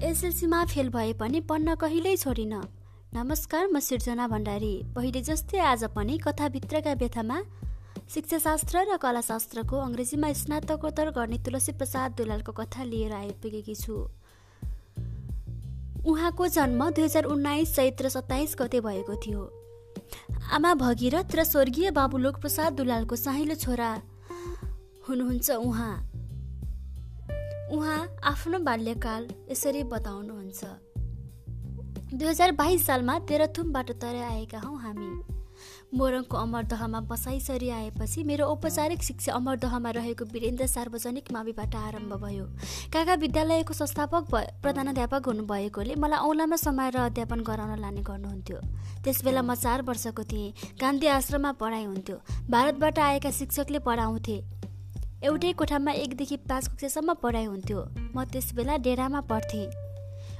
[0.00, 2.52] एसएलसीमा fail भए पनि पढ्न कहिल्यै छोडिन।
[3.14, 7.36] नमस्कार म सिर्जना भण्डारी। पहिले जस्तै आज पनि कथाभित्रका व्यथामा
[8.08, 13.96] शिक्षाशास्त्र र कलाशास्त्रको अङ्ग्रेजीमा स्नातकोत्तर गर्ने तुलसी प्रसाद दुलालको कथा लिएर आइपुगेकी छु।
[16.08, 19.42] उहाँको जन्म दुई हजार उन्नाइस चैत्र सत्ताइस गते भएको थियो।
[20.48, 23.92] आमा भगीरथ र स्वर्गीय बाबु लोकप्रसाद दुलालको साहिलो छोरा
[25.08, 26.09] हुनुहुन्छ उहाँ।
[27.70, 30.64] उहाँ आफ्नो बाल्यकाल यसरी बताउनुहुन्छ।
[32.14, 35.10] दुई हजार बाइस सालमा तेह्रथुमबाट तराई आएका हौँ हामी।
[35.94, 42.44] मोरङको अमरदहमा बसाइसरी आएपछि मेरो औपचारिक शिक्षा अमरदहमा रहेको वीरेन्द्र सार्वजनिक माविबाट आरम्भ भयो।
[42.90, 48.58] काका विद्यालयको संस्थापक प्रधानाध्यापक हुनुभएकोले मलाई औलामा समाएर अध्यापन गराउन लाने गर्नुहुन्थ्यो।
[49.04, 52.16] त्यसबेला म चार वर्षको थिएँ। गान्धी आश्रममा पढाइ हुन्थ्यो।
[52.50, 54.59] भारतबाट आएका शिक्षकले पढाउँथे।
[55.22, 57.80] एउटै कोठामा एकदेखि पाँच कक्षासम्म पढाइ हुन्थ्यो।
[58.14, 59.66] म त्यस बेला डेरामा पढ्थेँ।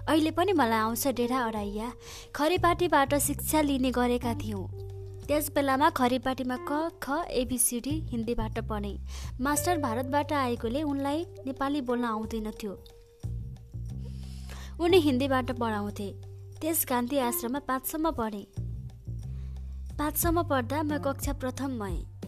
[0.09, 1.89] अहिले पनि मलाई आउँछ डेरा अडाइया।
[2.33, 4.65] खरेपाटीबाट शिक्षा लिने गरेका थियौँ।
[5.29, 8.97] त्यस बेलामा खरेपाटीमा क ख एबिसिडी हिन्दीबाट पढेँ।
[9.41, 12.73] मास्टर भारतबाट आएकोले उनलाई नेपाली बोल्न आउँदैनथ्यो
[14.81, 16.09] उनी हिन्दीबाट पढाउँथे।
[16.61, 18.47] त्यस गान्धी आश्रममा पाँचसम्म पढेँ।
[19.99, 22.20] पाँचसम्म पढ्दा म कक्षा प्रथम भएँ।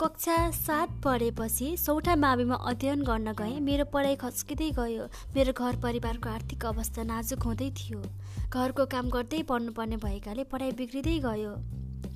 [0.00, 5.04] कक्षा सात पढेपछि सौठा माविमा अध्ययन गर्न गएँ। मेरो पढाइ खस्किँदै गयो।
[5.34, 8.02] मेरो घर परिवारको आर्थिक अवस्था नाजुक हुँदै थियो।
[8.46, 11.52] घरको काम गर्दै पढ्नुपर्ने भएकाले पढाइ बिग्रिँदै गयो।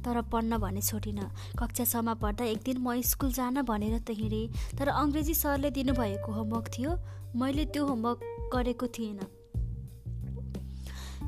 [0.05, 1.27] तर पढ्न भने छोडिनँ।
[1.59, 6.67] कक्षा पढ्दा एक दिन म स्कुल जान भनेर त हिँडेँ। तर अङ्ग्रेजी सरले दिनुभएको होमवर्क
[6.79, 6.91] थियो।
[7.35, 8.21] मैले त्यो होमवर्क
[8.55, 9.27] गरेको थिइनँ।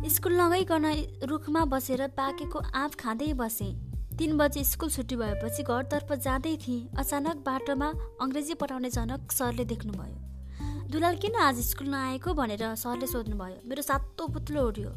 [0.07, 0.87] स्कुल नगइकन
[1.27, 7.37] रुखमा बसेर पाकेको आँप खाँदै बसेँ। तिन बजे स्कुल छुट्टी भएपछि घरतर्फ जाँदै थिएँ। अचानक
[7.47, 7.89] बाटोमा
[8.23, 14.27] अङ्ग्रेजी पठाउने जनक सरले देख्नुभयो। दुलाल किन आज स्कुल नआएको भनेर सरले सोध्नुभयो। मेरो सातो
[14.31, 14.91] पुत्लो उड्यो।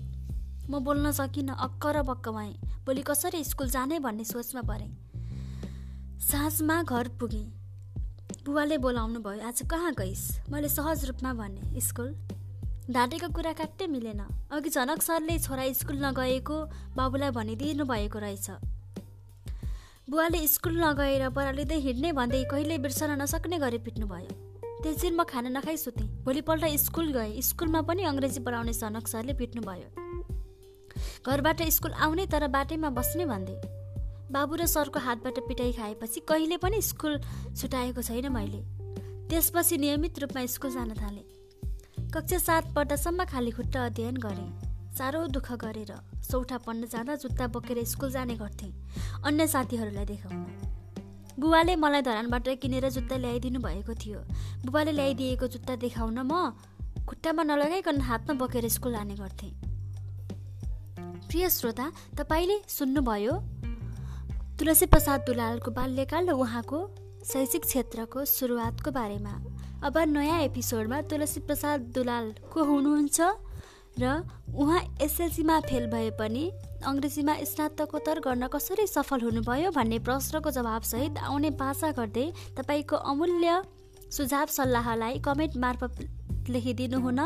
[0.70, 2.54] म बोल्न सकिनँ अक्क र बक्क भएँ।
[2.86, 4.94] भोलि कसरी स्कुल जाने भन्ने सोचमा परेँ।
[6.22, 7.46] साँझमा घर पुगेँ।
[8.46, 10.26] बुवाले बोलाउनु भयो आज कहाँ गइस्?
[10.54, 12.14] मैले सहज रूपमा भने स्कुल?
[12.94, 14.22] ढाँटेको कुरा काट्टै मिलेन।
[14.54, 16.58] अघि झनक सरले छोरा स्कुल नगएको
[16.96, 18.77] बाबुलाई भनिदिनु भएको रहेछ।
[20.08, 24.32] बुवाले स्कुल नगएर बरालिँदै हिँड्ने भन्दै कहिले बिर्सन नसक्ने गरी पिट्नुभयो।
[24.80, 29.34] त्यस दिन म खाना नखाइ सुतेँ। भोलिपल्ट स्कुल गएँ। स्कुलमा पनि अङ्ग्रेजी पढाउने सनक सरले
[29.36, 29.88] पिट्नुभयो।
[31.28, 33.58] घरबाट स्कुल आउने तर बाटैमा बस्ने भन्दै।
[34.32, 37.20] बाबु र सरको हातबाट पिटाइ खाएपछि कहिले पनि स्कुल
[37.52, 38.64] छुटाएको छैन मैले।
[39.28, 41.28] त्यसपछि नियमित रूपमा स्कुल जान थालेँ।
[42.16, 44.50] कक्षा सात पढ्दासम्म खाली खुट्टा अध्ययन गरेँ।
[44.98, 45.92] साह्रो दुःख गरेर
[46.32, 48.72] सौठा पढ्न जाँदा जुत्ता बोकेर स्कुल जाने गर्थेँ।
[49.26, 50.46] अन्य साथीहरूलाई देखाउन।
[51.40, 54.20] बुवाले मलाई धरानबाट किनेर जुत्ता ल्याइदिनु भएको थियो।
[54.66, 56.54] बुबाले ल्याइदिएको जुत्ता देखाउन म
[57.06, 59.54] खुट्टामा नलगाइकन हातमा बोकेर स्कुल लाने गर्थेँ।
[61.30, 63.34] प्रिय श्रोता तपाईँले सुन्नुभयो?
[64.60, 66.80] तुलसी प्रसाद दुलालको बाल्यकाल र उहाँको
[67.24, 69.34] शैक्षिक क्षेत्रको सुरुवातको बारेमा।
[69.86, 73.20] अब नयाँ एपिसोडमा तुलसी प्रसाद दुलाल को हुनुहुन्छ
[74.00, 74.04] र
[74.56, 76.44] उहाँ एसएलसीमा फेल भए पनि
[76.86, 82.26] अङ्ग्रेजीमा स्नातकोत्तर गर्न कसरी सफल हुनुभयो भन्ने प्रश्नको जवाबसहित आउने भाषा गर्दै
[82.58, 83.62] तपाईँको अमूल्य
[84.12, 87.20] सुझाव सल्लाहलाई कमेन्ट मार्फत लेखिदिनुहुन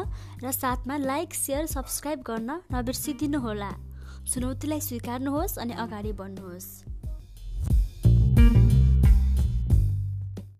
[0.43, 3.71] र साथमा लाइक सेयर सब्सक्राइब गर्न नबिर्सिदिनुहोला।
[4.31, 6.90] चुनौतीलाई स्वीकार्नुहोस् अनि अगाडि बढ्नुहोस्।